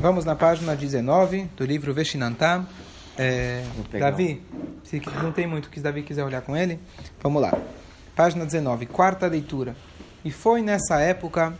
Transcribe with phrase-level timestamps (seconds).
[0.00, 2.64] Vamos na página 19 do livro Veshinantam.
[3.18, 3.64] É,
[3.98, 4.40] Davi,
[4.84, 6.78] se não tem muito que Davi quiser olhar com ele,
[7.20, 7.52] vamos lá.
[8.14, 9.74] Página 19, quarta leitura.
[10.24, 11.52] E foi nessa época.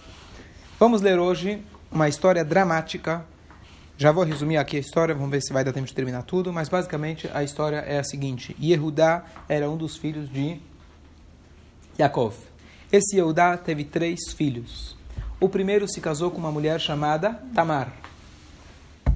[0.79, 3.24] Vamos ler hoje uma história dramática.
[3.97, 6.53] Já vou resumir aqui a história, vamos ver se vai dar tempo de terminar tudo.
[6.53, 10.61] Mas basicamente a história é a seguinte: Yehudá era um dos filhos de
[11.99, 12.37] Yaakov.
[12.93, 14.97] Esse Yehudá teve três filhos.
[15.41, 18.08] O primeiro se casou com uma mulher chamada Tamar.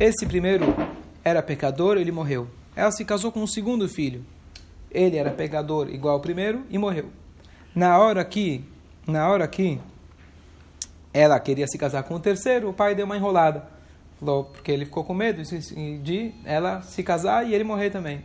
[0.02, 0.74] Esse primeiro
[1.22, 2.48] era pecador, ele morreu.
[2.74, 4.26] Ela se casou com o segundo filho.
[4.90, 7.08] Ele era pecador igual ao primeiro e morreu.
[7.72, 8.64] Na hora que,
[9.06, 9.78] na hora que
[11.14, 13.64] ela queria se casar com o terceiro, o pai deu uma enrolada.
[14.18, 15.40] Falou, porque ele ficou com medo
[16.02, 18.24] de ela se casar e ele morrer também.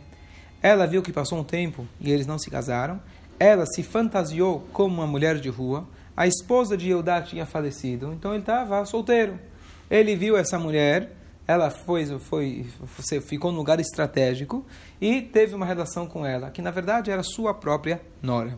[0.60, 3.00] Ela viu que passou um tempo e eles não se casaram.
[3.38, 5.86] Ela se fantasiou como uma mulher de rua.
[6.16, 9.38] A esposa de Eudá tinha falecido, então ele estava solteiro.
[9.88, 11.16] Ele viu essa mulher
[11.48, 14.66] ela foi, foi, você ficou num lugar estratégico
[15.00, 18.54] e teve uma relação com ela, que na verdade era sua própria nora.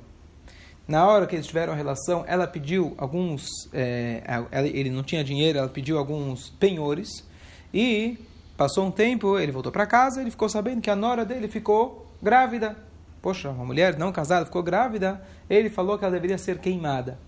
[0.89, 4.25] Na hora que eles tiveram a relação, ela pediu alguns, é,
[4.73, 7.25] ele não tinha dinheiro, ela pediu alguns penhores
[7.73, 8.19] e
[8.57, 12.13] passou um tempo, ele voltou para casa, ele ficou sabendo que a nora dele ficou
[12.21, 12.77] grávida.
[13.23, 15.23] Poxa, uma mulher não casada ficou grávida.
[15.49, 17.19] Ele falou que ela deveria ser queimada.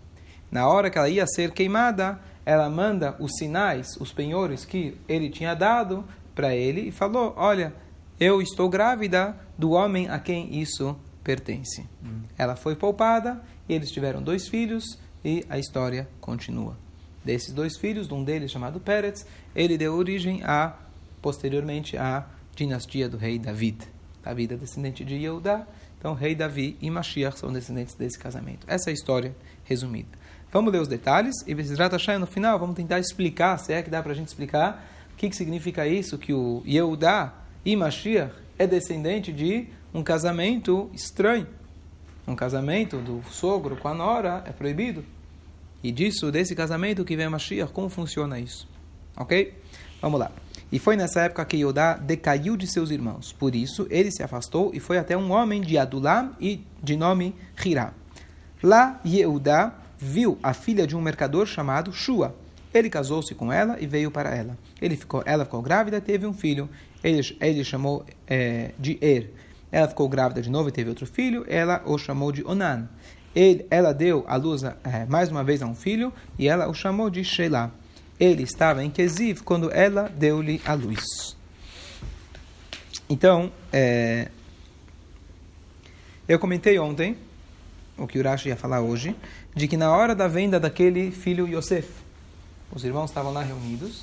[0.51, 5.31] Na hora que ela ia ser queimada, ela manda os sinais, os penhores que ele
[5.31, 6.05] tinha dado
[6.35, 7.73] para ele e falou: Olha,
[8.19, 11.83] eu estou grávida do homem a quem isso pertence.
[12.05, 12.23] Hum.
[12.37, 16.77] Ela foi poupada, eles tiveram dois filhos e a história continua.
[17.25, 20.77] Desses dois filhos, um deles chamado Peretz, ele deu origem a,
[21.21, 23.87] posteriormente, à dinastia do rei David.
[24.25, 25.67] David é descendente de Yehudá,
[25.99, 28.67] então rei Davi e Mashiach são descendentes desse casamento.
[28.67, 30.09] Essa é a história resumida.
[30.53, 33.89] Vamos ler os detalhes e Bezrat Hashem no final vamos tentar explicar, se é que
[33.89, 37.33] dá para a gente explicar, o que, que significa isso, que o Yehudá
[37.65, 41.47] e Mashiach é descendente de um casamento estranho.
[42.29, 45.03] Um casamento do sogro com a nora é proibido.
[45.83, 48.69] E disso, desse casamento que vem Mashiach, como funciona isso?
[49.17, 49.55] Ok?
[50.03, 50.31] Vamos lá.
[50.71, 53.33] E foi nessa época que Yodá decaiu de seus irmãos.
[53.33, 57.35] Por isso, ele se afastou e foi até um homem de Adulam e de nome
[57.65, 57.95] Hirá.
[58.63, 62.35] Lá, Yehudá viu a filha de um mercador chamado Shua.
[62.75, 64.59] Ele casou-se com ela e veio para ela.
[64.81, 66.69] Ele ficou, ela ficou grávida e teve um filho.
[67.05, 69.31] Ele, ele chamou é, de Er.
[69.71, 71.45] Ela ficou grávida de novo e teve outro filho.
[71.49, 72.89] Ela o chamou de Onan.
[73.35, 76.75] Ele, ela deu à luz é, mais uma vez a um filho e ela o
[76.75, 77.71] chamou de Shelah.
[78.19, 81.37] Ele estava em Keziv quando ela deu-lhe a luz.
[83.09, 84.29] Então, é,
[86.27, 87.17] eu comentei ontem
[87.97, 89.15] o que Urashi ia falar hoje,
[89.55, 91.89] de que na hora da venda daquele filho Yosef,
[92.75, 94.03] os irmãos estavam lá reunidos,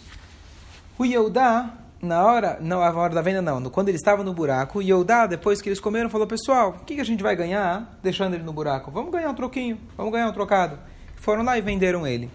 [0.97, 4.79] o Yehudá, na hora, não a hora da venda não, quando ele estava no buraco,
[4.79, 7.99] o Yehudá, depois que eles comeram, falou, pessoal, o que, que a gente vai ganhar
[8.03, 8.91] deixando ele no buraco?
[8.91, 10.77] Vamos ganhar um troquinho, vamos ganhar um trocado.
[11.15, 12.29] Foram lá e venderam ele.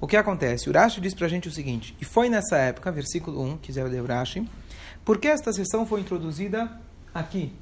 [0.00, 0.68] O que acontece?
[0.68, 4.02] Urashi diz para a gente o seguinte, e foi nessa época, versículo 1, quiser ler
[4.02, 4.48] Urashi,
[5.04, 6.70] porque esta sessão foi introduzida
[7.14, 7.52] aqui,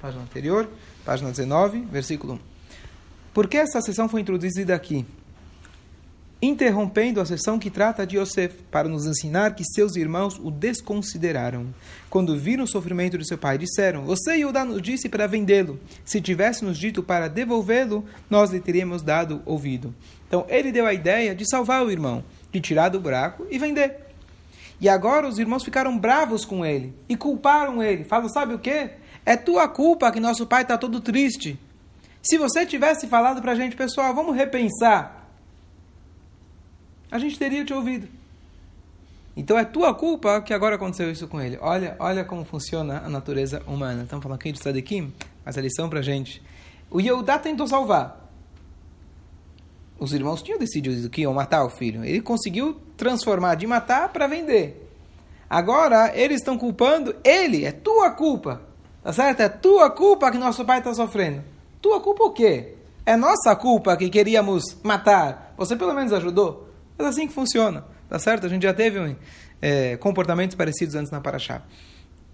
[0.00, 0.68] página anterior,
[1.04, 2.55] página 19, versículo 1.
[3.36, 5.04] Por que essa sessão foi introduzida aqui?
[6.40, 11.66] Interrompendo a sessão que trata de Yosef, para nos ensinar que seus irmãos o desconsideraram.
[12.08, 15.78] Quando viram o sofrimento de seu pai, disseram: Você, Yudá, nos disse para vendê-lo.
[16.02, 19.94] Se tivesse nos dito para devolvê-lo, nós lhe teríamos dado ouvido.
[20.26, 23.98] Então, ele deu a ideia de salvar o irmão, de tirar do buraco e vender.
[24.80, 28.02] E agora os irmãos ficaram bravos com ele e culparam ele.
[28.02, 28.92] Falam: Sabe o que?
[29.26, 31.58] É tua culpa que nosso pai está todo triste.
[32.26, 35.28] Se você tivesse falado para a gente, pessoal, vamos repensar,
[37.08, 38.08] a gente teria te ouvido.
[39.36, 41.56] Então é tua culpa que agora aconteceu isso com ele.
[41.60, 44.02] Olha, olha como funciona a natureza humana.
[44.02, 46.42] Estamos falando aqui de Sadikim, mas a lição para gente.
[46.90, 48.28] O Yehudá tentou salvar.
[49.96, 52.04] Os irmãos tinham decidido que iam matar o filho.
[52.04, 54.90] Ele conseguiu transformar de matar para vender.
[55.48, 57.64] Agora eles estão culpando ele.
[57.64, 58.62] É tua culpa.
[59.00, 59.40] Tá certo?
[59.40, 61.55] É tua culpa que nosso pai está sofrendo.
[61.86, 62.72] Tua culpa o quê?
[63.06, 65.54] É nossa culpa que queríamos matar.
[65.56, 66.68] Você pelo menos ajudou.
[66.98, 67.84] É assim que funciona.
[68.08, 68.44] Tá certo?
[68.44, 69.16] A gente já teve
[69.62, 71.62] é, comportamentos parecidos antes na Paraxá.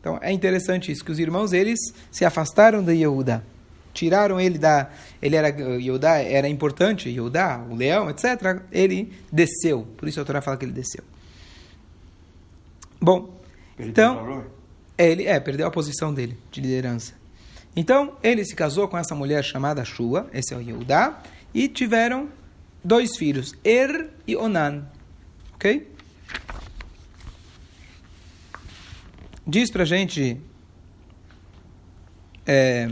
[0.00, 1.78] Então é interessante isso, que os irmãos eles
[2.10, 3.44] se afastaram de Yehuda.
[3.92, 4.88] Tiraram ele da.
[5.20, 5.48] Ele era.
[5.48, 8.62] Yehuda era importante, Yehuda, o leão, etc.
[8.72, 9.86] Ele desceu.
[9.98, 11.04] Por isso a Torá fala que ele desceu.
[12.98, 13.38] Bom,
[13.78, 14.46] ele então.
[14.96, 17.20] É, ele é, perdeu a posição dele de liderança.
[17.74, 21.22] Então, ele se casou com essa mulher chamada Shua, esse é o Yehudá,
[21.54, 22.28] e tiveram
[22.84, 24.86] dois filhos, Er e Onan.
[25.54, 25.90] Ok?
[29.46, 30.40] Diz pra gente.
[32.46, 32.88] É,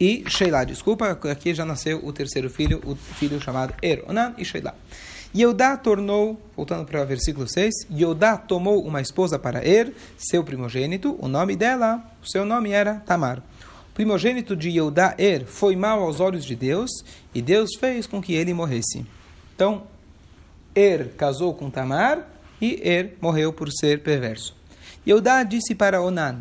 [0.00, 4.44] e Sheila, desculpa, aqui já nasceu o terceiro filho, o filho chamado Er, Onan e
[4.46, 4.74] Sheila.
[5.36, 11.16] Yodá tornou, voltando para o versículo 6, Yodá tomou uma esposa para Er, seu primogênito,
[11.20, 13.38] o nome dela, o seu nome era Tamar.
[13.90, 16.90] O primogênito de Yodá Er foi mau aos olhos de Deus,
[17.34, 19.04] e Deus fez com que ele morresse.
[19.54, 19.82] Então,
[20.74, 22.26] Er casou com Tamar,
[22.58, 24.56] e Er morreu por ser perverso.
[25.06, 26.40] Yodá disse para Onan,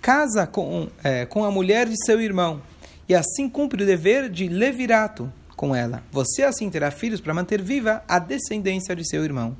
[0.00, 2.62] casa com, é, com a mulher de seu irmão,
[3.08, 6.02] e assim cumpre o dever de levirato, com ela.
[6.12, 9.56] Você assim terá filhos para manter viva a descendência de seu irmão.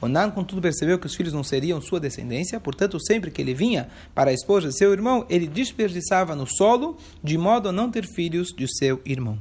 [0.00, 3.88] Onan, contudo, percebeu que os filhos não seriam sua descendência, portanto, sempre que ele vinha
[4.14, 8.06] para a esposa de seu irmão, ele desperdiçava no solo, de modo a não ter
[8.06, 9.40] filhos de seu irmão.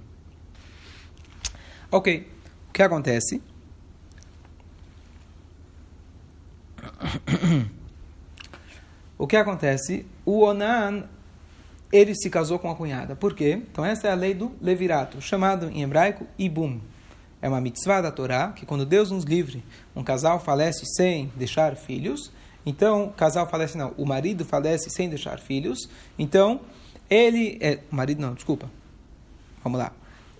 [1.91, 2.27] Ok,
[2.69, 3.41] o que acontece?
[9.17, 10.05] O que acontece?
[10.25, 11.05] O Onan
[11.95, 13.15] ele se casou com a cunhada.
[13.15, 13.61] Por quê?
[13.71, 16.79] Então essa é a lei do levirato, chamado em hebraico ibum.
[17.41, 19.63] É uma mitzvah da Torá, que quando Deus nos livre,
[19.95, 22.31] um casal falece sem deixar filhos,
[22.65, 25.87] então, o casal falece, não, o marido falece sem deixar filhos,
[26.17, 26.61] então,
[27.07, 28.69] ele, é, o marido não, desculpa,
[29.63, 29.91] vamos lá,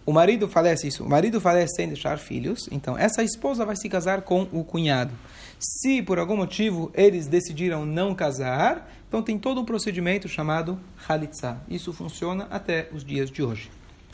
[0.06, 3.90] o marido falece isso, o marido falece sem deixar filhos, então essa esposa vai se
[3.90, 5.14] casar com o cunhado.
[5.60, 11.58] Se por algum motivo eles decidiram não casar, então tem todo um procedimento chamado Halitzah.
[11.68, 13.72] Isso funciona até os dias de hoje.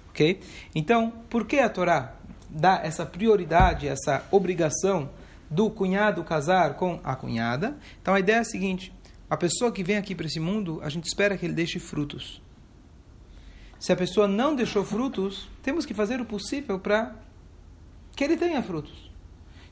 [0.09, 0.39] Ok?
[0.73, 2.15] Então, por que a Torá
[2.49, 5.09] dá essa prioridade, essa obrigação
[5.49, 7.77] do cunhado casar com a cunhada?
[8.01, 8.93] Então a ideia é a seguinte:
[9.29, 12.41] a pessoa que vem aqui para esse mundo, a gente espera que ele deixe frutos.
[13.81, 17.13] Se a pessoa não deixou frutos, temos que fazer o possível para
[18.15, 19.11] que ele tenha frutos.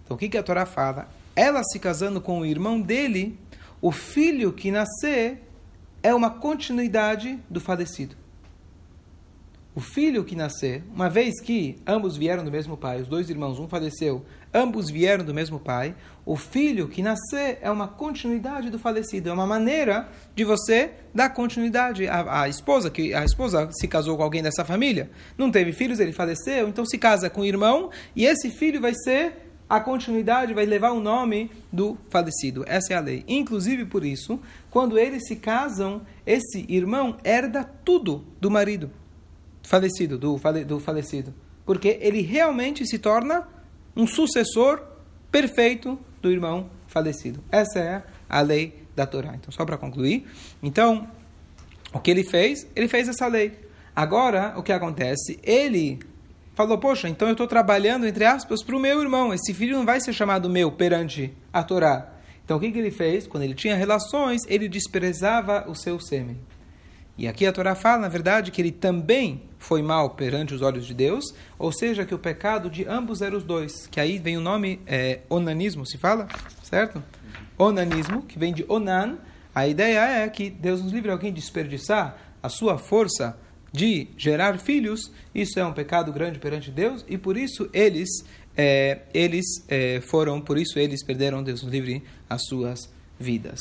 [0.03, 1.07] Então o que, que a Torá fala?
[1.39, 3.39] ela se casando com o irmão dele,
[3.81, 5.41] o filho que nascer
[6.03, 8.13] é uma continuidade do falecido.
[9.73, 13.57] O filho que nascer, uma vez que ambos vieram do mesmo pai, os dois irmãos,
[13.57, 18.77] um faleceu, ambos vieram do mesmo pai, o filho que nascer é uma continuidade do
[18.77, 23.87] falecido, é uma maneira de você dar continuidade à, à esposa, que a esposa se
[23.87, 27.45] casou com alguém dessa família, não teve filhos, ele faleceu, então se casa com o
[27.45, 32.65] irmão e esse filho vai ser a continuidade vai levar o nome do falecido.
[32.67, 33.23] Essa é a lei.
[33.27, 34.39] Inclusive por isso,
[34.71, 38.89] quando eles se casam, esse irmão herda tudo do marido
[39.61, 41.31] falecido, do, fale, do falecido.
[41.63, 43.47] Porque ele realmente se torna
[43.99, 44.81] um sucessor
[45.31, 47.43] perfeito do irmão falecido.
[47.51, 49.33] Essa é a lei da Torá.
[49.35, 50.25] Então, só para concluir.
[50.63, 51.07] Então,
[51.93, 52.67] o que ele fez?
[52.75, 53.59] Ele fez essa lei.
[53.95, 55.39] Agora, o que acontece?
[55.43, 55.99] Ele
[56.55, 59.33] falou: Poxa, então eu estou trabalhando, entre aspas, para o meu irmão.
[59.33, 62.13] Esse filho não vai ser chamado meu perante a Torá.
[62.45, 63.27] Então o que, que ele fez?
[63.27, 66.39] Quando ele tinha relações, ele desprezava o seu sêmen.
[67.19, 70.87] E aqui a Torá fala, na verdade, que ele também foi mal perante os olhos
[70.87, 73.87] de Deus, ou seja, que o pecado de ambos eram os dois.
[73.87, 76.29] Que aí vem o nome é, onanismo, se fala?
[76.63, 77.03] Certo?
[77.57, 79.17] Onanismo, que vem de onan.
[79.53, 83.37] A ideia é que Deus nos livre alguém desperdiçar a sua força
[83.73, 88.23] de gerar filhos, isso é um pecado grande perante Deus e por isso eles
[88.55, 93.59] é, eles é, foram, por isso eles perderam, Deus nos livre, as suas vidas.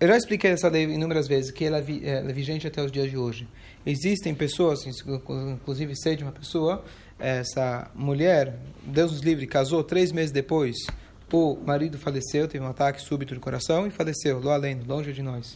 [0.00, 2.90] Eu já expliquei essa lei inúmeras vezes, que ela é, ela é vigente até os
[2.90, 3.46] dias de hoje.
[3.84, 6.82] Existem pessoas, inclusive sei de uma pessoa,
[7.18, 10.74] essa mulher, Deus nos livre, casou três meses depois,
[11.30, 15.22] o marido faleceu, teve um ataque súbito do coração e faleceu, lá além, longe de
[15.22, 15.54] nós.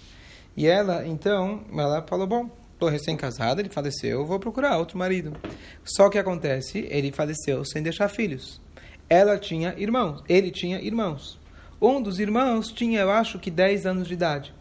[0.54, 5.34] E ela, então, ela falou, bom, estou recém-casada, ele faleceu, vou procurar outro marido.
[5.82, 8.60] Só que acontece, ele faleceu sem deixar filhos.
[9.08, 11.42] Ela tinha irmãos, ele tinha irmãos.
[11.84, 14.54] Um dos irmãos tinha, eu acho que 10 anos de idade.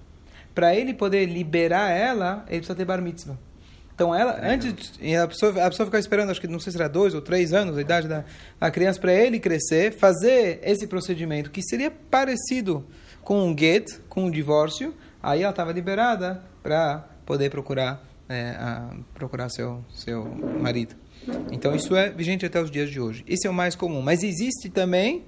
[0.54, 3.38] Para ele poder liberar ela, ele precisa ter bar mitzvah.
[3.96, 6.90] Então ela, antes, a pessoa, a pessoa ficava esperando, acho que não sei se era
[6.90, 8.26] dois ou três anos a idade da,
[8.60, 12.86] da criança, para ele crescer, fazer esse procedimento, que seria parecido
[13.22, 18.90] com um get, com um divórcio, aí ela estava liberada para poder procurar é, a,
[19.14, 20.26] procurar seu, seu
[20.60, 20.96] marido.
[21.52, 23.24] Então isso é vigente até os dias de hoje.
[23.28, 24.02] Esse é o mais comum.
[24.02, 25.24] Mas existe também,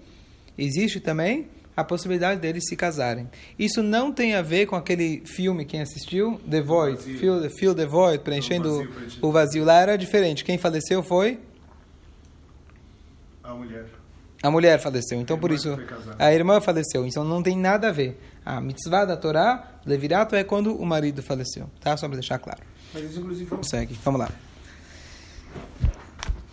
[0.57, 3.29] existe também a possibilidade deles se casarem.
[3.59, 6.39] Isso não tem a ver com aquele filme, quem assistiu?
[6.49, 9.65] The Void, Feel, Feel the Void, preenchendo o vazio, o vazio.
[9.65, 10.45] Lá era diferente.
[10.45, 11.39] Quem faleceu foi?
[13.43, 13.85] A mulher.
[14.41, 15.75] A mulher faleceu, então por isso
[16.19, 18.19] a irmã faleceu, então não tem nada a ver.
[18.45, 21.97] A mitzvah da Torá, levirato, é quando o marido faleceu, tá?
[21.97, 22.61] Só para deixar claro.
[22.93, 23.49] Mas isso, inclusive.
[23.63, 24.29] Segue, vamos lá.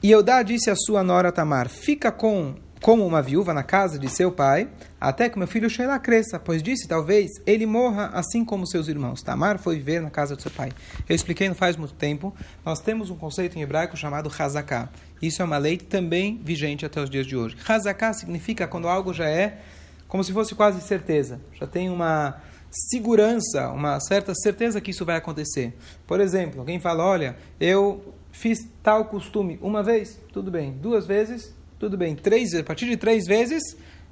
[0.00, 4.08] E Eudá disse a sua nora Tamar: Fica com como uma viúva na casa de
[4.08, 4.68] seu pai,
[5.00, 9.22] até que meu filho Sheila cresça, pois disse, talvez, ele morra assim como seus irmãos.
[9.22, 10.70] Tamar foi viver na casa de seu pai.
[11.08, 14.88] Eu expliquei não faz muito tempo, nós temos um conceito em hebraico chamado Hazaká.
[15.20, 17.56] Isso é uma lei também vigente até os dias de hoje.
[17.66, 19.58] Hazaká significa quando algo já é
[20.06, 25.16] como se fosse quase certeza, já tem uma segurança, uma certa certeza que isso vai
[25.16, 25.74] acontecer.
[26.06, 31.54] Por exemplo, alguém fala, olha, eu fiz tal costume uma vez, tudo bem, duas vezes,
[31.78, 32.14] tudo bem.
[32.14, 33.62] Três, a partir de três vezes,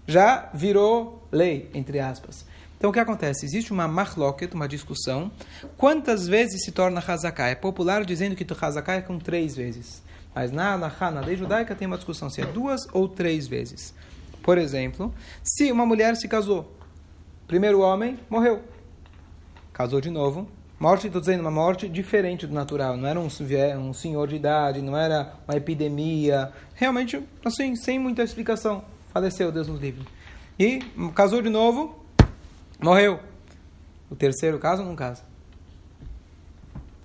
[0.06, 2.46] já virou lei, entre aspas.
[2.78, 3.46] Então, o que acontece?
[3.46, 5.30] Existe uma marloket, uma discussão.
[5.76, 7.48] Quantas vezes se torna hazaká?
[7.48, 10.02] É popular dizendo que hazaká é com três vezes.
[10.34, 13.94] Mas na Alahá, na lei judaica, tem uma discussão se é duas ou três vezes.
[14.42, 16.70] Por exemplo, se uma mulher se casou,
[17.48, 18.62] primeiro homem morreu,
[19.72, 20.46] casou de novo,
[20.78, 22.98] Morte, estou dizendo, uma morte diferente do natural.
[22.98, 23.28] Não era um,
[23.78, 26.52] um senhor de idade, não era uma epidemia.
[26.74, 28.84] Realmente, assim, sem muita explicação.
[29.10, 30.06] Faleceu, Deus nos livre.
[30.58, 30.80] E
[31.14, 31.98] casou de novo,
[32.78, 33.18] morreu.
[34.10, 35.22] O terceiro caso não casa.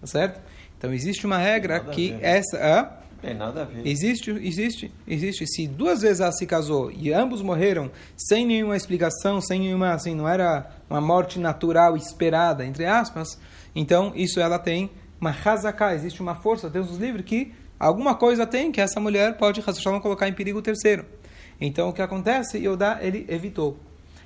[0.02, 0.42] Tá certo?
[0.78, 2.58] Então existe uma regra que essa.
[2.58, 2.90] Hã?
[3.22, 3.86] Tem nada a ver.
[3.88, 5.46] Existe, existe, existe.
[5.46, 10.16] Se duas vezes ela se casou e ambos morreram sem nenhuma explicação, sem nenhuma, assim,
[10.16, 13.38] não era uma morte natural esperada, entre aspas,
[13.76, 18.46] então, isso ela tem uma hazaká, existe uma força, Deus nos livre, que alguma coisa
[18.46, 19.62] tem que essa mulher pode
[20.02, 21.06] colocar em perigo o terceiro.
[21.60, 22.58] Então, o que acontece?
[22.58, 23.78] Yodá, ele evitou.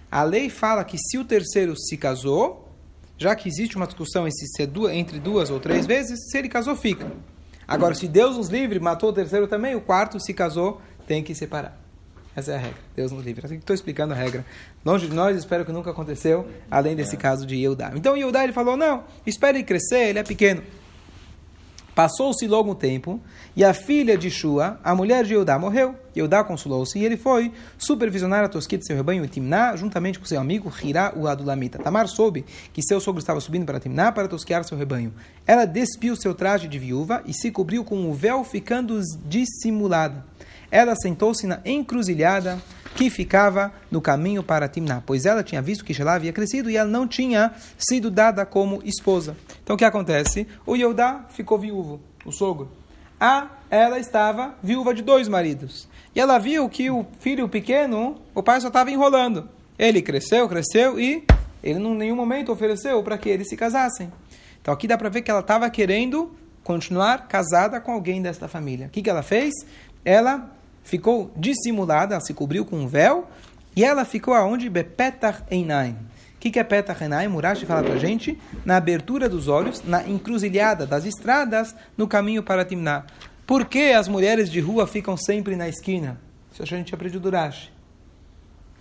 [0.10, 2.70] A lei fala que se o terceiro se casou,
[3.18, 4.26] já que existe uma discussão
[4.92, 7.12] entre duas ou três vezes, se ele casou, fica.
[7.68, 11.36] Agora, se Deus nos livre, matou o terceiro também, o quarto se casou, tem que
[11.36, 11.85] separar.
[12.36, 12.80] Essa é a regra.
[12.96, 13.46] Deus nos livre.
[13.46, 14.46] Assim estou explicando a regra.
[14.84, 17.94] Longe de nós, espero que nunca aconteceu, além desse caso de Yehudá.
[17.96, 20.62] Então Yehudá ele falou, não, espere ele crescer, ele é pequeno.
[21.96, 23.22] Passou-se logo um tempo,
[23.56, 25.96] e a filha de Shua, a mulher de Yehudá, morreu.
[26.14, 30.42] Yehudá consolou-se, e ele foi supervisionar a tosquia de seu rebanho Timná, juntamente com seu
[30.42, 31.80] amigo Hirá, o Adulamita.
[31.80, 35.14] Tamar soube que seu sogro estava subindo para Timná para tosquear seu rebanho.
[35.48, 40.26] Ela despiu seu traje de viúva e se cobriu com o véu, ficando dissimulada
[40.76, 42.62] ela sentou-se na encruzilhada
[42.98, 46.76] que ficava no caminho para Timná, pois ela tinha visto que Shelah havia crescido e
[46.76, 49.38] ela não tinha sido dada como esposa.
[49.64, 50.46] Então o que acontece?
[50.66, 52.70] O Yehudá ficou viúvo, o sogro.
[53.18, 55.88] A ela estava viúva de dois maridos.
[56.14, 59.48] E ela viu que o filho pequeno, o pai só estava enrolando.
[59.80, 61.24] Ele cresceu, cresceu e
[61.64, 64.12] ele em nenhum momento ofereceu para que eles se casassem.
[64.62, 68.88] Então aqui dá para ver que ela estava querendo continuar casada com alguém desta família.
[68.88, 69.54] O que, que ela fez?
[70.04, 70.52] Ela
[70.86, 73.28] ficou dissimulada, se cobriu com um véu,
[73.76, 74.70] e ela ficou aonde?
[74.70, 75.98] Bepetach Einaim.
[76.36, 77.28] O que, que é Petach Einaim?
[77.28, 82.64] Murashi fala pra gente, na abertura dos olhos, na encruzilhada das estradas, no caminho para
[82.64, 83.04] Timná.
[83.48, 86.22] Por que as mulheres de rua ficam sempre na esquina?
[86.54, 87.72] Isso a gente aprendeu do Rashi.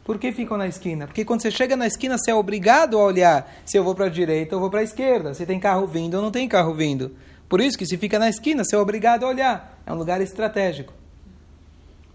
[0.04, 1.06] Por que ficam na esquina?
[1.06, 4.06] Porque quando você chega na esquina, você é obrigado a olhar se eu vou para
[4.06, 6.74] a direita ou vou para a esquerda, se tem carro vindo ou não tem carro
[6.74, 7.16] vindo.
[7.48, 9.80] Por isso que se fica na esquina, você é obrigado a olhar.
[9.86, 10.92] É um lugar estratégico.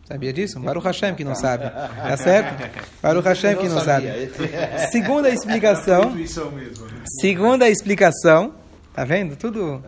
[0.10, 0.60] Sabia disso?
[0.62, 1.70] Baruch Hashem que não sabe.
[1.70, 2.82] Tá certo?
[3.02, 4.08] Baruch Hashem que não sabe.
[4.92, 6.14] Segunda explicação.
[7.22, 8.56] Segunda explicação.
[8.94, 9.36] Tá vendo?
[9.36, 9.84] Tudo.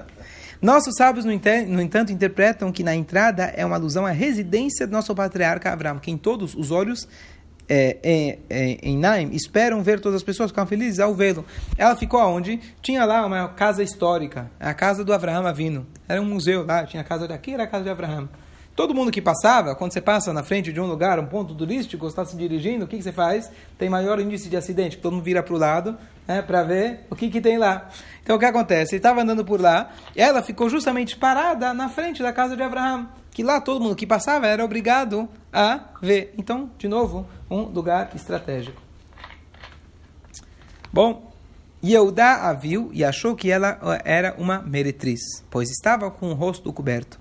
[0.61, 5.13] Nossos sábios, no entanto, interpretam que na entrada é uma alusão à residência do nosso
[5.15, 7.07] patriarca Abraão, quem todos os olhos
[7.67, 11.43] é, é, é, em Naim esperam ver todas as pessoas, ficam felizes ao vê-lo.
[11.77, 12.59] Ela ficou aonde?
[12.81, 15.87] Tinha lá uma casa histórica, a casa do Abraão Avino.
[16.07, 18.29] Era um museu lá, tinha a casa daqui, era a casa de Abraão.
[18.75, 22.07] Todo mundo que passava, quando você passa na frente de um lugar, um ponto turístico,
[22.07, 23.51] está se dirigindo, o que, que você faz?
[23.77, 25.97] Tem maior índice de acidente, todo mundo vira para o lado
[26.27, 27.89] né, para ver o que, que tem lá.
[28.23, 28.95] Então o que acontece?
[28.95, 33.09] Ele estava andando por lá, ela ficou justamente parada na frente da casa de Abraão,
[33.31, 36.33] que lá todo mundo que passava era obrigado a ver.
[36.37, 38.81] Então, de novo, um lugar estratégico.
[40.93, 41.31] Bom,
[41.83, 46.71] Yehudá a viu e achou que ela era uma meretriz, pois estava com o rosto
[46.71, 47.20] coberto.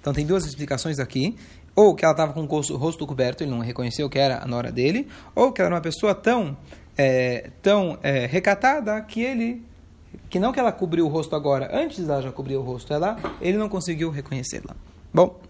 [0.00, 1.36] Então tem duas explicações aqui.
[1.74, 4.72] Ou que ela estava com o rosto coberto, ele não reconheceu que era a nora
[4.72, 6.56] dele, ou que ela era uma pessoa tão,
[6.98, 9.62] é, tão é, recatada que ele,
[10.28, 13.16] que não que ela cobriu o rosto agora, antes ela já cobriu o rosto, ela,
[13.40, 14.74] ele não conseguiu reconhecê-la.
[15.14, 15.40] Bom,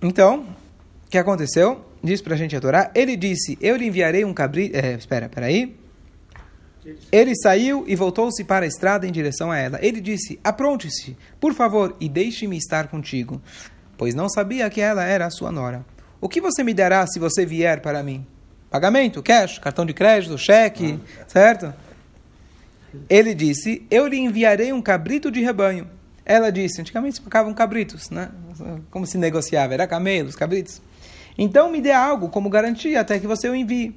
[0.00, 0.46] então,
[1.06, 1.84] o que aconteceu?
[2.02, 2.90] Diz para a gente adorar.
[2.94, 4.76] Ele disse: Eu lhe enviarei um cabrito.
[4.76, 5.74] É, espera, peraí.
[7.10, 9.78] Ele saiu e voltou-se para a estrada em direção a ela.
[9.82, 13.40] Ele disse: Apronte-se, por favor, e deixe-me estar contigo,
[13.96, 15.84] pois não sabia que ela era a sua nora.
[16.20, 18.26] O que você me dará se você vier para mim?
[18.70, 21.24] Pagamento, cash, cartão de crédito, cheque, ah.
[21.26, 21.74] certo?
[23.08, 25.88] Ele disse: Eu lhe enviarei um cabrito de rebanho.
[26.24, 28.30] Ela disse: Antigamente se pagavam cabritos, né?
[28.90, 29.74] Como se negociava?
[29.74, 30.80] Era camelos, cabritos.
[31.36, 33.94] Então me dê algo como garantia até que você o envie.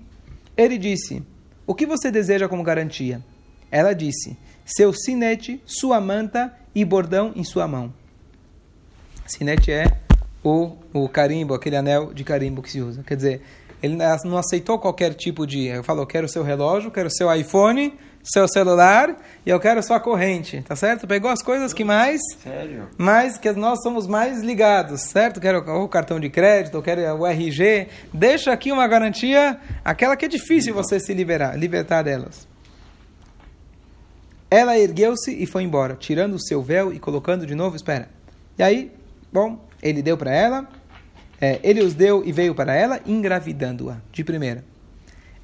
[0.56, 1.24] Ele disse:
[1.68, 3.22] O que você deseja como garantia?
[3.70, 7.94] Ela disse: Seu sinete, sua manta e bordão em sua mão.
[9.26, 9.86] Sinete é
[10.42, 13.04] o, o carimbo, aquele anel de carimbo que se usa.
[13.04, 13.42] Quer dizer,
[13.84, 15.66] ele não aceitou qualquer tipo de.
[15.66, 17.94] Eu falo, eu quero seu relógio, quero seu iPhone,
[18.24, 21.08] seu celular e eu quero sua corrente, tá certo?
[21.08, 22.20] Pegou as coisas que mais.
[22.44, 22.90] Sério?
[22.98, 25.40] Mais que nós somos mais ligados, certo?
[25.40, 27.88] Quero o cartão de crédito, quero o RG.
[28.14, 32.48] Deixa aqui uma garantia, aquela que é difícil você se liberar, libertar delas.
[34.50, 37.76] Ela ergueu-se e foi embora, tirando o seu véu e colocando de novo.
[37.76, 38.10] Espera.
[38.58, 38.92] E aí,
[39.32, 40.68] bom, ele deu para ela
[41.40, 44.64] é, ele os deu e veio para ela, engravidando-a, de primeira.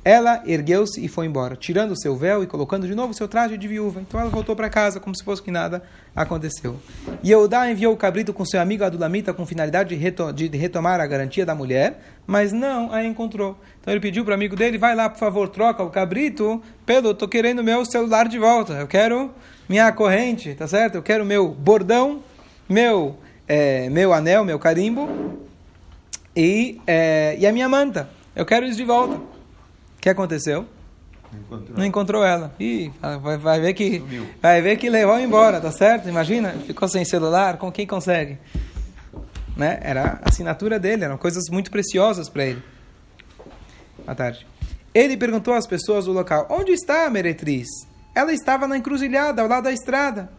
[0.05, 3.25] Ela ergueu-se e foi embora, tirando o seu véu e colocando de novo o seu
[3.25, 4.01] traje de viúva.
[4.01, 5.81] Então ela voltou para casa como se fosse que nada
[6.13, 6.77] aconteceu.
[7.23, 10.99] E Eudá enviou o cabrito com seu amigo Adulamita com finalidade de, reto de retomar
[10.99, 13.57] a garantia da mulher, mas não a encontrou.
[13.79, 17.11] Então ele pediu para o amigo dele: vai lá, por favor, troca o cabrito pelo.
[17.11, 18.73] Estou querendo meu celular de volta.
[18.73, 19.31] Eu quero
[19.69, 20.95] minha corrente, tá certo?
[20.95, 22.21] Eu quero meu bordão,
[22.67, 23.15] meu,
[23.47, 25.07] é, meu anel, meu carimbo
[26.35, 28.09] e, é, e a minha manta.
[28.35, 29.32] Eu quero isso de volta.
[30.03, 30.67] O que aconteceu?
[31.31, 32.53] Não encontrou, Não encontrou ela.
[32.59, 32.91] Ih,
[33.21, 34.03] vai, vai, ver que
[34.41, 36.09] vai ver que levou embora, tá certo?
[36.09, 38.37] Imagina, ficou sem celular, com quem consegue?
[39.55, 39.79] Né?
[39.81, 42.61] Era a assinatura dele, eram coisas muito preciosas para ele.
[44.03, 44.45] Boa tarde.
[44.93, 47.69] Ele perguntou às pessoas do local: Onde está a meretriz?
[48.13, 50.29] Ela estava na encruzilhada, ao lado da estrada.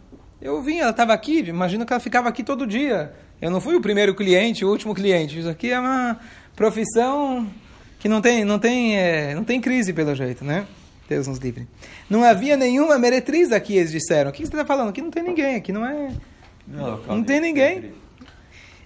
[0.42, 3.14] Eu vim, ela estava aqui, imagino que ela ficava aqui todo dia.
[3.40, 5.38] Eu não fui o primeiro cliente, o último cliente.
[5.38, 6.20] Isso aqui é uma
[6.54, 7.50] profissão
[8.04, 10.66] que não tem, não tem, é, não tem crise pelo jeito, né?
[11.08, 11.66] Deus nos livre.
[12.10, 14.28] Não havia nenhuma meretriz aqui, eles disseram.
[14.28, 14.90] O que você está falando?
[14.90, 16.12] Aqui não tem ninguém, aqui não é.
[16.68, 17.94] Não, Não tem ninguém.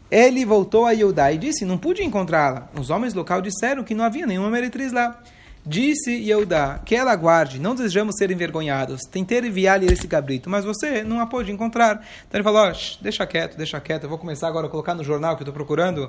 [0.09, 2.71] Ele voltou a Yehudá e disse: Não pude encontrá-la.
[2.79, 5.21] Os homens local disseram que não havia nenhuma meretriz lá.
[5.67, 9.01] Disse Yehudá que ela guarde, não desejamos ser envergonhados.
[9.11, 12.07] Tentei enviar-lhe esse cabrito, mas você não a pôde encontrar.
[12.29, 14.05] Então ele falou: oh, deixa quieto, deixa quieto.
[14.05, 16.09] Eu vou começar agora a colocar no jornal que eu estou procurando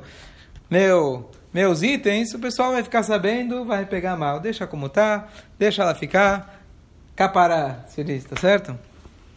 [0.69, 2.33] meu, meus itens.
[2.33, 4.39] O pessoal vai ficar sabendo, vai pegar mal.
[4.39, 6.63] Deixa como tá, deixa ela ficar.
[7.15, 8.77] Capará, se diz, tá certo?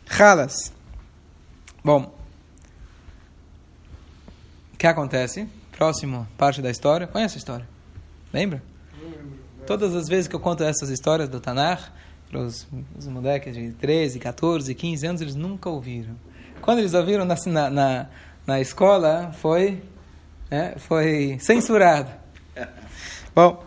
[0.06, 0.72] Ralas.
[1.84, 2.14] Bom,
[4.72, 5.48] o que acontece?
[5.72, 7.06] Próximo parte da história.
[7.06, 7.68] Conhece a história?
[8.32, 8.62] Lembra?
[9.66, 11.92] Todas as vezes que eu conto essas histórias do Tanar,
[12.32, 16.14] os, os moleques de 13, 14, 15 anos, eles nunca ouviram.
[16.60, 17.36] Quando eles ouviram na,
[17.70, 18.06] na,
[18.46, 19.82] na escola, foi,
[20.52, 22.10] é, foi censurado.
[23.34, 23.64] Bom,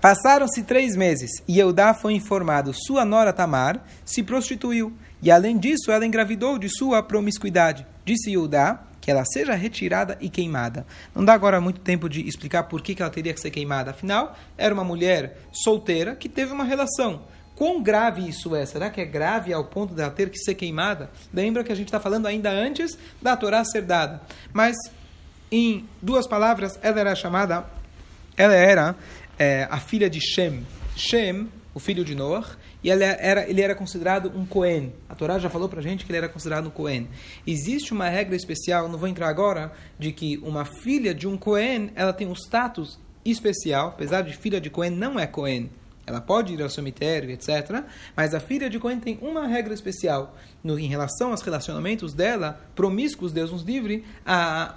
[0.00, 2.72] passaram-se três meses e Eudá foi informado.
[2.72, 7.84] Sua nora Tamar se prostituiu e, além disso, ela engravidou de sua promiscuidade.
[8.04, 10.86] Disse Eudá que ela seja retirada e queimada.
[11.12, 13.90] Não dá agora muito tempo de explicar por que ela teria que ser queimada.
[13.90, 17.22] Afinal, era uma mulher solteira que teve uma relação.
[17.56, 18.64] Quão grave isso é?
[18.64, 21.10] Será que é grave ao ponto de ela ter que ser queimada?
[21.34, 24.20] Lembra que a gente está falando ainda antes da Torá ser dada.
[24.52, 24.76] Mas,
[25.50, 27.64] em duas palavras, ela era chamada,
[28.36, 28.96] ela era
[29.38, 30.66] é, a filha de Shem.
[30.96, 34.92] Shem, o filho de Noah, e ele era, ele era considerado um Cohen.
[35.08, 37.08] A Torá já falou para a gente que ele era considerado um Cohen.
[37.46, 41.90] Existe uma regra especial, não vou entrar agora, de que uma filha de um Cohen,
[41.94, 45.70] ela tem um status especial, apesar de filha de Cohen não é Cohen.
[46.06, 47.84] Ela pode ir ao cemitério, etc.
[48.16, 50.34] Mas a filha de Cohen tem uma regra especial.
[50.64, 54.74] No, em relação aos relacionamentos dela, promíscuos, Deus nos livre, a,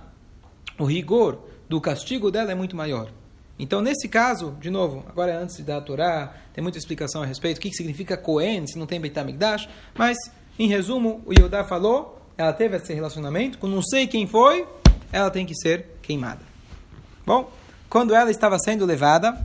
[0.77, 3.11] o rigor do castigo dela é muito maior.
[3.57, 7.61] Então, nesse caso, de novo, agora antes da Torá, tem muita explicação a respeito, o
[7.61, 10.17] que significa Cohen, se não tem Beit HaMikdash, mas,
[10.57, 14.67] em resumo, o Yehudá falou, ela teve esse relacionamento, com não sei quem foi,
[15.11, 16.41] ela tem que ser queimada.
[17.25, 17.51] Bom,
[17.87, 19.37] quando ela estava sendo levada,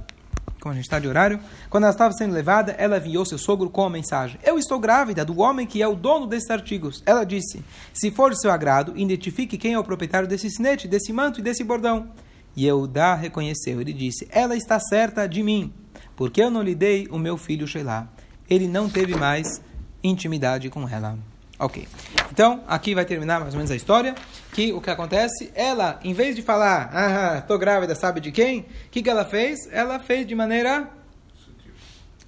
[0.61, 1.39] como a gente está de horário,
[1.71, 5.25] quando ela estava sendo levada, ela enviou seu sogro com a mensagem: Eu estou grávida
[5.25, 7.03] do homem que é o dono desses artigos.
[7.07, 11.13] Ela disse: Se for de seu agrado, identifique quem é o proprietário desse sinete, desse
[11.13, 12.09] manto e desse bordão.
[12.57, 13.81] E Eudá reconheceu.
[13.81, 15.73] Ele disse: Ela está certa de mim,
[16.17, 18.09] porque eu não lhe dei o meu filho Shelah.
[18.49, 19.61] Ele não teve mais
[20.03, 21.19] intimidade com ela.
[21.59, 21.89] Ok.
[22.31, 24.15] Então, aqui vai terminar mais ou menos a história.
[24.53, 28.61] Que o que acontece, ela, em vez de falar, ah, tô grávida, sabe de quem?
[28.61, 29.67] O que, que ela fez?
[29.71, 30.91] Ela fez de maneira
[31.35, 31.73] sutil.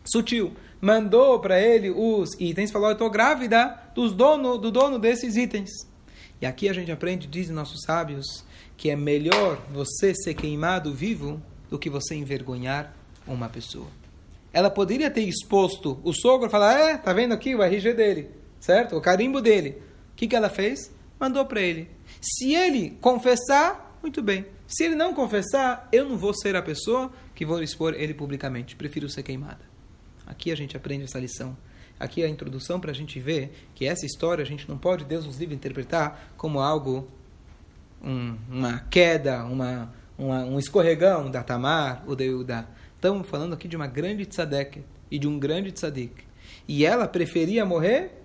[0.05, 0.53] sutil.
[0.81, 5.71] Mandou para ele os itens, falou, eu tô grávida dos dono, do dono desses itens.
[6.41, 8.45] E aqui a gente aprende, dizem nossos sábios,
[8.77, 12.95] que é melhor você ser queimado vivo do que você envergonhar
[13.27, 13.89] uma pessoa.
[14.53, 18.31] Ela poderia ter exposto o sogro e falar: É, tá vendo aqui o RG dele,
[18.61, 18.97] certo?
[18.97, 19.83] O carimbo dele.
[20.13, 20.91] O que, que ela fez?
[21.19, 21.91] mandou para ele.
[22.21, 24.47] Se ele confessar, muito bem.
[24.67, 28.77] Se ele não confessar, eu não vou ser a pessoa que vou expor ele publicamente.
[28.77, 29.61] Prefiro ser queimada.
[30.27, 31.57] Aqui a gente aprende essa lição.
[31.99, 35.05] Aqui é a introdução para a gente ver que essa história a gente não pode,
[35.05, 37.09] Deus nos livre, interpretar como algo,
[38.01, 42.67] um, uma queda, uma, uma, um escorregão da Tamar ou da Eudá.
[42.95, 46.25] Estamos falando aqui de uma grande tzadek e de um grande tzadik.
[46.69, 48.18] E ela preferia morrer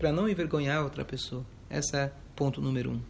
[0.00, 1.44] para não envergonhar outra pessoa.
[1.70, 3.00] Esse é ponto número um.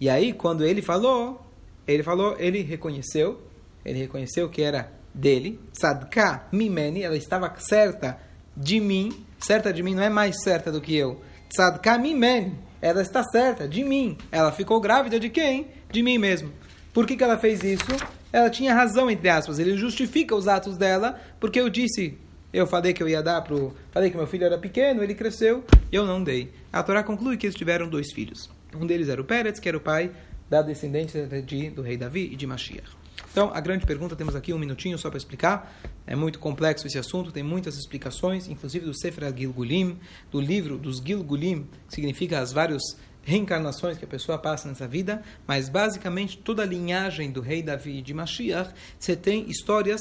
[0.00, 1.44] E aí, quando ele falou,
[1.86, 3.42] ele falou, ele reconheceu,
[3.84, 8.18] ele reconheceu que era dele, tzadka mimeni, ela estava certa
[8.56, 11.20] de mim, certa de mim não é mais certa do que eu.
[11.48, 14.16] Tzadka mimeni, ela está certa de mim.
[14.30, 15.66] Ela ficou grávida de quem?
[15.90, 16.52] De mim mesmo.
[16.92, 17.84] Por que, que ela fez isso?
[18.32, 19.58] Ela tinha razão, entre aspas.
[19.58, 22.16] Ele justifica os atos dela, porque eu disse,
[22.56, 23.74] eu falei que eu ia dar pro.
[23.90, 26.50] Falei que meu filho era pequeno, ele cresceu, eu não dei.
[26.72, 28.48] A Torá conclui que eles tiveram dois filhos.
[28.74, 30.10] Um deles era o Pérez, que era o pai
[30.48, 32.96] da descendência de, do rei Davi e de Mashiach.
[33.30, 35.78] Então, a grande pergunta, temos aqui um minutinho só para explicar.
[36.06, 39.98] É muito complexo esse assunto, tem muitas explicações, inclusive do Sefer Gilgulim,
[40.30, 42.80] do livro dos Gilgulim, que significa as várias
[43.22, 47.98] reencarnações que a pessoa passa nessa vida, mas basicamente toda a linhagem do rei Davi
[47.98, 50.00] e de Mashiach, você tem histórias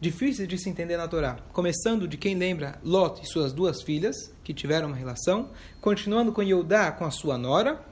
[0.00, 1.36] difíceis de se entender na Torá.
[1.52, 6.42] Começando de quem lembra Lot e suas duas filhas, que tiveram uma relação, continuando com
[6.42, 7.84] Yehudá com a sua nora,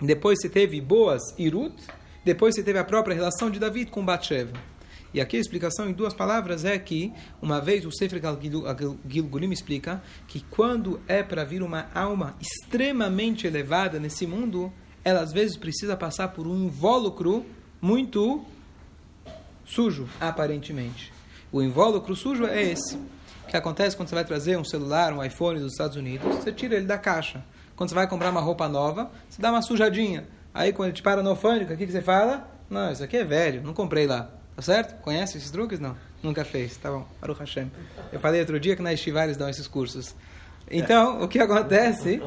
[0.00, 1.80] depois você teve Boas e Ruth,
[2.24, 4.52] depois você teve a própria relação de David com Bathsheba.
[5.14, 8.20] E aqui a explicação em duas palavras é que, uma vez o Sefer
[9.06, 14.72] Gilgulim explica que quando é para vir uma alma extremamente elevada nesse mundo,
[15.04, 17.44] ela às vezes precisa passar por um invólucro
[17.80, 18.42] muito
[19.66, 21.12] sujo, aparentemente.
[21.52, 22.96] O invólucro sujo é esse.
[22.96, 26.50] O que acontece quando você vai trazer um celular, um iPhone dos Estados Unidos, você
[26.50, 27.44] tira ele da caixa.
[27.76, 30.26] Quando você vai comprar uma roupa nova, você dá uma sujadinha.
[30.54, 32.48] Aí quando ele te para no alfândega, o que, que você fala?
[32.70, 34.30] Não, isso aqui é velho, não comprei lá.
[34.56, 34.98] Tá certo?
[35.02, 35.78] Conhece esses truques?
[35.78, 35.94] Não.
[36.22, 36.76] Nunca fez.
[36.78, 37.06] Tá bom.
[37.20, 37.70] Baruch Hashem.
[38.10, 40.14] Eu falei outro dia que na Estivá dão esses cursos.
[40.72, 42.22] Então, o que acontece?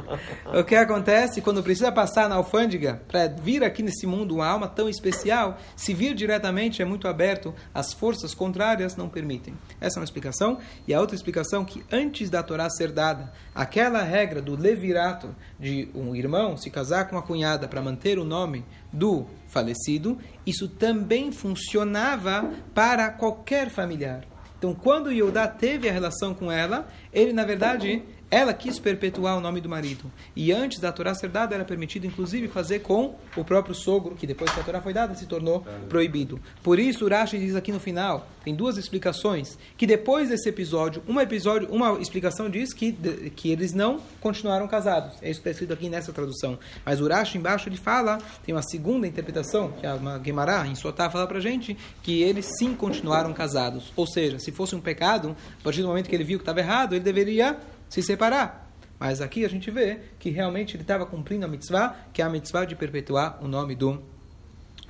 [0.53, 4.67] O que acontece quando precisa passar na alfândega para vir aqui nesse mundo uma alma
[4.67, 9.55] tão especial, se vir diretamente é muito aberto, as forças contrárias não permitem.
[9.81, 10.59] Essa é uma explicação.
[10.87, 15.89] E a outra explicação que antes da Torá ser dada, aquela regra do levirato de
[15.95, 21.31] um irmão se casar com uma cunhada para manter o nome do falecido, isso também
[21.31, 24.23] funcionava para qualquer familiar.
[24.57, 29.41] Então, quando Yehudá teve a relação com ela, ele, na verdade, ela quis perpetuar o
[29.41, 30.11] nome do marido.
[30.35, 34.27] E antes da Torá ser dada, era permitido, inclusive, fazer com o próprio sogro, que
[34.27, 36.39] depois que a Torá foi dada, se tornou proibido.
[36.63, 41.23] Por isso, Urashi diz aqui no final, tem duas explicações, que depois desse episódio, uma
[41.23, 42.91] episódio, uma explicação diz que,
[43.35, 45.13] que eles não continuaram casados.
[45.21, 46.57] É isso que está escrito aqui nessa tradução.
[46.85, 51.27] Mas Urashi embaixo ele fala, tem uma segunda interpretação, que a Guemará, em Sotá, fala
[51.27, 53.91] pra gente, que eles sim continuaram casados.
[53.95, 56.59] Ou seja, se fosse um pecado, a partir do momento que ele viu que estava
[56.59, 57.57] errado, ele deveria
[57.89, 58.69] se separar.
[58.99, 62.29] Mas aqui a gente vê que realmente ele estava cumprindo a mitzvah, que é a
[62.29, 64.01] mitzvah de perpetuar o nome do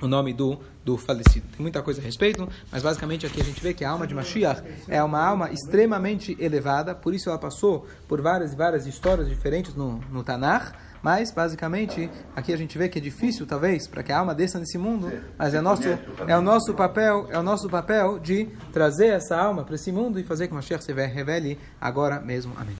[0.00, 1.46] o nome do, do falecido.
[1.52, 4.14] Tem muita coisa a respeito, mas basicamente aqui a gente vê que a alma de
[4.14, 9.26] Mashiach é uma alma extremamente elevada, por isso ela passou por várias e várias histórias
[9.26, 14.02] diferentes no, no Tanakh, mas, basicamente, aqui a gente vê que é difícil, talvez, para
[14.02, 15.86] que a alma desça nesse mundo, mas é, nosso,
[16.26, 20.18] é o nosso papel, é o nosso papel de trazer essa alma para esse mundo
[20.18, 22.54] e fazer com que Mashiach se revele agora mesmo.
[22.56, 22.74] Amém.